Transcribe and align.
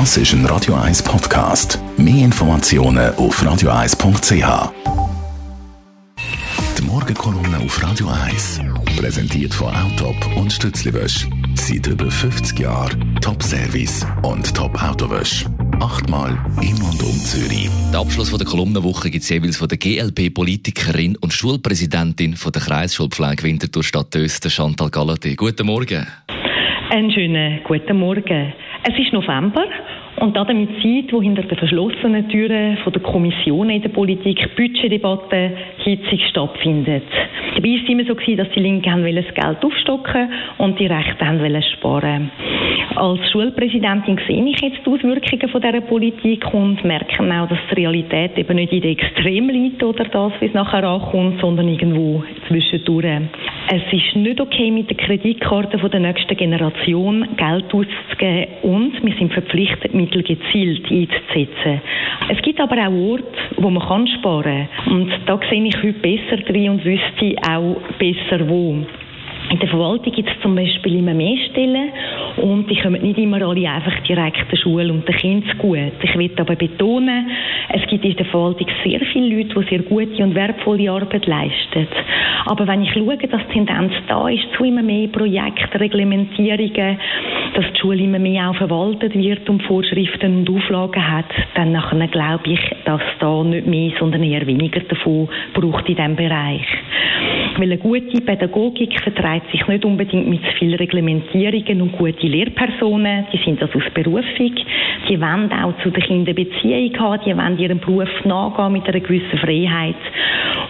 Das 0.00 0.16
ist 0.16 0.32
ein 0.32 0.44
Radio 0.46 0.74
1 0.74 1.04
Podcast. 1.04 1.78
Mehr 1.96 2.24
Informationen 2.24 3.14
auf 3.14 3.40
radio1.ch. 3.40 4.72
Die 6.76 6.82
Morgenkolumne 6.82 7.58
auf 7.64 7.80
Radio 7.80 8.08
1 8.08 8.60
präsentiert 8.96 9.54
von 9.54 9.72
Autop 9.72 10.16
und 10.36 10.52
Stützliwösch. 10.52 11.28
Seit 11.54 11.86
über 11.86 12.10
50 12.10 12.58
Jahren 12.58 13.14
Top-Service 13.20 14.04
und 14.24 14.52
Top-Autowösch. 14.56 15.44
Achtmal 15.78 16.32
im 16.60 16.74
und 16.82 17.00
um 17.00 17.12
Zürich. 17.12 17.70
Der 17.92 18.00
Abschluss 18.00 18.30
von 18.30 18.40
der 18.40 18.48
Kolumnenwoche 18.48 19.10
gibt 19.10 19.22
es 19.22 19.28
jeweils 19.28 19.56
von 19.56 19.68
der 19.68 19.78
GLP-Politikerin 19.78 21.16
und 21.18 21.32
Schulpräsidentin 21.32 22.34
von 22.34 22.50
der 22.50 22.62
Kreisschulpflege 22.62 23.44
Winterthur 23.44 23.84
Stadt 23.84 24.16
Östen, 24.16 24.50
Chantal 24.50 24.90
Gallaty. 24.90 25.36
Guten 25.36 25.66
Morgen. 25.68 26.04
Einen 26.90 27.12
schönen 27.12 27.60
guten 27.62 27.96
Morgen. 27.96 28.52
Es 28.86 28.98
ist 28.98 29.14
November 29.14 29.64
und 30.20 30.36
damit 30.36 30.68
Zeit, 30.82 31.12
wo 31.12 31.22
hinter 31.22 31.42
den 31.42 31.58
verschlossenen 31.58 32.28
Türen 32.28 32.76
von 32.78 32.92
der 32.92 33.02
Kommission 33.02 33.70
in 33.70 33.82
der 33.82 33.88
Politik 33.88 34.54
Budgetdebatte 34.56 35.50
hitzig 35.78 36.26
stattfindet. 36.28 37.02
Dabei 37.54 37.68
war 37.68 37.76
es 37.82 37.88
immer 37.88 38.04
so, 38.04 38.14
dass 38.14 38.50
die 38.50 38.60
Linken 38.60 39.14
das 39.14 39.34
Geld 39.34 39.64
aufstocken 39.64 40.28
und 40.58 40.78
die 40.78 40.86
Rechten 40.86 41.26
haben 41.26 41.62
sparen 41.62 42.30
Als 42.96 43.30
Schulpräsidentin 43.30 44.20
sehe 44.26 44.44
ich 44.44 44.60
jetzt 44.60 44.86
die 44.86 44.90
Auswirkungen 44.90 45.62
dieser 45.62 45.80
Politik 45.80 46.52
und 46.54 46.84
merke 46.84 47.22
auch, 47.22 47.48
dass 47.48 47.58
die 47.70 47.74
Realität 47.74 48.38
eben 48.38 48.56
nicht 48.56 48.72
in 48.72 48.82
den 48.82 48.96
Extrem 48.96 49.48
liegt 49.48 49.82
oder 49.82 50.04
das, 50.04 50.32
wie 50.40 50.46
es 50.46 50.54
nachher 50.54 50.84
ankommt, 50.84 51.40
sondern 51.40 51.68
irgendwo 51.68 52.22
zwischendurch. 52.48 53.22
Es 53.68 53.92
ist 53.92 54.16
nicht 54.16 54.40
okay, 54.40 54.70
mit 54.70 54.90
der 54.90 54.96
Kreditkarte 54.96 55.76
der 55.76 56.00
nächsten 56.00 56.36
Generation 56.36 57.28
Geld 57.36 57.74
auszugeben 57.74 58.13
und 58.62 59.04
wir 59.04 59.14
sind 59.18 59.32
verpflichtet, 59.32 59.94
Mittel 59.94 60.22
gezielt 60.22 60.84
einzusetzen. 60.90 61.80
Es 62.28 62.40
gibt 62.42 62.60
aber 62.60 62.76
auch 62.76 62.92
Orte, 62.92 63.24
wo 63.56 63.70
man 63.70 63.86
kann 63.86 64.06
sparen 64.06 64.68
kann. 64.84 64.92
Und 64.92 65.12
da 65.26 65.38
sehe 65.50 65.64
ich 65.64 65.76
heute 65.76 65.92
besser 65.94 66.36
drin 66.38 66.70
und 66.70 66.84
wüsste 66.84 67.34
auch 67.48 67.76
besser 67.98 68.48
wo. 68.48 68.84
In 69.54 69.60
der 69.60 69.68
Verwaltung 69.68 70.12
gibt 70.12 70.28
es 70.28 70.42
zum 70.42 70.56
Beispiel 70.56 70.96
immer 70.96 71.14
mehr 71.14 71.36
Stellen 71.48 71.90
und 72.38 72.68
die 72.68 72.74
kommen 72.74 73.00
nicht 73.00 73.18
immer 73.18 73.40
alle 73.40 73.70
einfach 73.70 74.00
direkt 74.00 74.50
der 74.50 74.56
Schule 74.56 74.92
und 74.92 75.06
den 75.06 75.14
Kindern 75.14 75.56
gut. 75.58 75.92
Ich 76.02 76.18
will 76.18 76.32
aber 76.38 76.56
betonen, 76.56 77.30
es 77.68 77.88
gibt 77.88 78.04
in 78.04 78.16
der 78.16 78.26
Verwaltung 78.26 78.66
sehr 78.82 78.98
viele 79.12 79.36
Leute, 79.36 79.54
die 79.54 79.68
sehr 79.68 79.82
gute 79.82 80.24
und 80.24 80.34
wertvolle 80.34 80.90
Arbeit 80.90 81.26
leisten. 81.26 81.86
Aber 82.46 82.66
wenn 82.66 82.82
ich 82.82 82.92
schaue, 82.94 83.16
dass 83.16 83.46
die 83.46 83.52
Tendenz 83.52 83.92
da 84.08 84.28
ist 84.28 84.42
zu 84.56 84.64
immer 84.64 84.82
mehr 84.82 85.06
Projekten, 85.06 85.78
Reglementierungen, 85.78 86.98
dass 87.54 87.64
die 87.74 87.80
Schule 87.80 88.02
immer 88.02 88.18
mehr 88.18 88.50
auch 88.50 88.56
verwaltet 88.56 89.14
wird 89.14 89.48
und 89.48 89.62
Vorschriften 89.62 90.38
und 90.38 90.50
Auflagen 90.50 91.12
hat, 91.12 91.32
dann 91.54 91.70
nachher 91.70 92.08
glaube 92.08 92.50
ich, 92.50 92.60
dass 92.86 93.02
da 93.20 93.44
nicht 93.44 93.68
mehr, 93.68 93.92
sondern 94.00 94.24
eher 94.24 94.48
weniger 94.48 94.80
davon 94.80 95.28
braucht 95.52 95.88
in 95.88 95.94
diesem 95.94 96.16
Bereich. 96.16 96.66
Weil 97.56 97.70
eine 97.70 97.78
gute 97.78 98.20
Pädagogik 98.20 99.00
vertreibt 99.00 99.50
sich 99.52 99.66
nicht 99.68 99.84
unbedingt 99.84 100.28
mit 100.28 100.40
vielen 100.58 100.74
Reglementierungen 100.74 101.82
und 101.82 101.92
gute 101.92 102.26
Lehrpersonen, 102.26 103.26
die 103.32 103.38
sind 103.44 103.62
das 103.62 103.74
aus 103.74 103.82
Berufung, 103.94 104.52
die 105.08 105.20
wollen 105.20 105.52
auch 105.52 105.72
zu 105.82 105.90
den 105.90 106.02
Kindern 106.02 106.34
Beziehung 106.34 106.98
haben, 106.98 107.20
die 107.24 107.36
wollen 107.36 107.58
ihrem 107.58 107.78
Beruf 107.78 108.08
nachgehen 108.24 108.72
mit 108.72 108.88
einer 108.88 109.00
gewissen 109.00 109.38
Freiheit. 109.38 109.94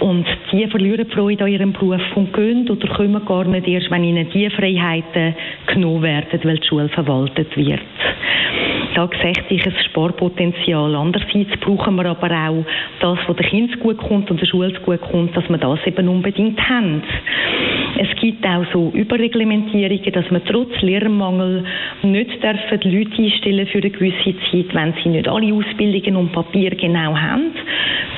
Und 0.00 0.26
die 0.52 0.66
verlieren 0.68 1.06
die 1.08 1.14
Freude 1.14 1.44
an 1.44 1.50
ihrem 1.50 1.72
Beruf 1.72 2.02
und 2.14 2.32
gehen 2.32 2.68
oder 2.70 2.88
kommen 2.94 3.24
gar 3.24 3.44
nicht 3.44 3.66
erst, 3.66 3.90
wenn 3.90 4.04
ihnen 4.04 4.28
diese 4.32 4.50
Freiheiten 4.50 5.34
genommen 5.66 6.02
werden, 6.02 6.40
weil 6.44 6.58
die 6.58 6.66
Schule 6.66 6.88
verwaltet 6.90 7.56
wird. 7.56 7.80
Da 8.98 9.08
sehe 9.22 9.32
ich 9.48 9.64
ein 9.64 9.72
Sparpotenzial. 9.84 10.96
Andererseits 10.96 11.56
brauchen 11.60 11.94
wir 11.94 12.06
aber 12.06 12.32
auch 12.32 12.64
das, 12.98 13.18
was 13.28 13.36
den 13.36 13.46
Kindern 13.46 13.78
gut 13.78 13.98
kommt 13.98 14.28
und 14.28 14.40
der 14.40 14.46
Schule 14.46 14.72
gut 14.80 15.00
kommt, 15.02 15.36
dass 15.36 15.48
wir 15.48 15.56
das 15.56 15.78
eben 15.86 16.08
unbedingt 16.08 16.60
haben. 16.68 17.00
Es 17.96 18.08
gibt 18.20 18.44
auch 18.44 18.64
so 18.72 18.90
Überreglementierungen, 18.92 20.12
dass 20.12 20.28
man 20.32 20.44
trotz 20.44 20.82
Lehrermangel 20.82 21.64
nicht 22.02 22.42
dürfen 22.42 22.90
Leute 22.90 23.22
einstellen 23.22 23.68
für 23.68 23.78
eine 23.78 23.90
gewisse 23.90 24.34
Zeit, 24.50 24.74
wenn 24.74 24.92
sie 25.04 25.10
nicht 25.10 25.28
alle 25.28 25.54
Ausbildungen 25.54 26.16
und 26.16 26.32
Papier 26.32 26.70
genau 26.70 27.16
haben. 27.16 27.52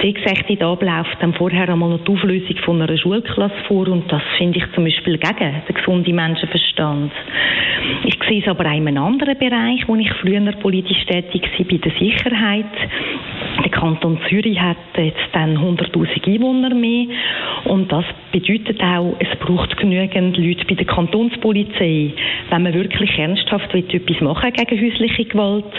In 0.02 0.62
Ablauf 0.62 1.06
dann 1.20 1.34
vorher 1.34 1.68
einmal 1.68 1.90
noch 1.90 2.04
die 2.04 2.12
Auflösung 2.12 2.56
von 2.64 2.80
einer 2.80 2.96
Schulklasse 2.96 3.54
vor 3.68 3.86
und 3.88 4.10
das 4.10 4.22
finde 4.38 4.58
ich 4.58 4.64
zum 4.74 4.84
Beispiel 4.84 5.18
gegen 5.18 5.62
den 5.68 5.74
gesunden 5.74 6.14
Menschenverstand. 6.14 7.12
Ich 8.04 8.18
sehe 8.26 8.40
es 8.40 8.48
aber 8.48 8.64
auch 8.64 8.74
in 8.74 8.88
einem 8.88 9.02
anderen 9.04 9.38
Bereich, 9.38 9.86
wo 9.86 9.96
ich 9.96 10.10
früher 10.14 10.40
politisch 10.52 11.04
tätig 11.04 11.42
war, 11.42 11.66
bei 11.66 11.76
der 11.76 11.92
Sicherheit. 11.98 12.64
Der 13.62 13.70
Kanton 13.70 14.18
Zürich 14.28 14.58
hat 14.58 14.78
jetzt 14.96 15.18
dann 15.32 15.58
100.000 15.58 16.26
Einwohner 16.26 16.74
mehr 16.74 17.06
und 17.64 17.90
das 17.90 18.04
bedeutet 18.32 18.80
auch, 18.82 19.14
es 19.18 19.38
braucht 19.38 19.76
genügend 19.76 20.36
Leute 20.36 20.64
bei 20.66 20.74
der 20.74 20.86
Kantonspolizei, 20.86 22.12
wenn 22.50 22.62
man 22.62 22.74
wirklich 22.74 23.18
ernsthaft 23.18 23.72
will, 23.74 23.84
etwas 23.92 24.20
machen 24.20 24.52
gegen 24.52 24.80
häusliche 24.80 25.24
Gewalt, 25.24 25.72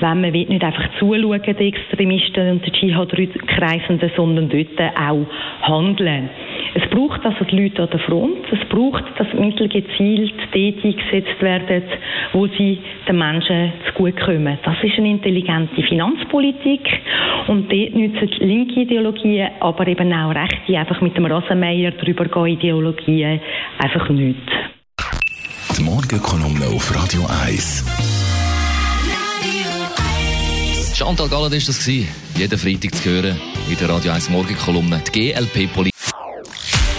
wenn 0.00 0.20
man 0.20 0.32
will, 0.32 0.46
nicht 0.46 0.64
einfach 0.64 0.88
zuschauen, 0.98 1.40
die 1.44 1.68
Extremisten 1.68 2.50
und 2.50 2.66
die 2.66 2.72
Dschihad-Kreisenden, 2.72 4.10
sondern 4.16 4.48
dort 4.48 4.96
auch 4.98 5.26
handeln. 5.62 6.30
Es 6.76 6.90
braucht 6.90 7.24
also 7.24 7.44
die 7.44 7.56
Leute 7.56 7.82
an 7.82 7.90
der 7.90 8.00
Front. 8.00 8.46
Es 8.50 8.68
braucht, 8.68 9.04
dass 9.16 9.32
Mittel 9.34 9.68
gezielt 9.68 10.34
dort 10.52 10.84
eingesetzt 10.84 11.40
werden, 11.40 11.82
wo 12.32 12.48
sie 12.48 12.80
den 13.08 13.16
Menschen 13.16 13.72
zugutekommen. 13.86 14.58
Das 14.64 14.76
ist 14.82 14.98
eine 14.98 15.10
intelligente 15.10 15.80
Finanzpolitik. 15.82 16.80
Und 17.46 17.70
dort 17.70 17.94
nützen 17.94 18.28
linke 18.40 18.80
Ideologien, 18.80 19.50
aber 19.60 19.86
eben 19.86 20.12
auch 20.12 20.34
rechte, 20.34 20.76
einfach 20.76 21.00
mit 21.00 21.16
dem 21.16 21.26
Rasenmeier 21.26 21.92
drüber 21.92 22.24
gehen 22.24 22.58
Ideologien, 22.58 23.40
einfach 23.78 24.08
nichts. 24.08 24.42
Die 25.78 25.82
Morgenkolumne 25.82 26.66
auf 26.74 26.92
Radio 26.94 27.22
1. 27.44 27.84
Chantal 30.96 31.28
Galland 31.28 31.54
ist 31.54 31.68
das 31.68 31.84
gewesen. 31.84 32.08
Jeden 32.36 32.58
Freitag 32.58 32.94
zu 32.94 33.10
hören 33.10 33.36
in 33.68 33.76
der 33.76 33.88
Radio 33.88 34.12
1 34.12 34.30
Morgenkolumne. 34.30 35.02
Die 35.12 35.32
GLP-Politik. 35.32 35.93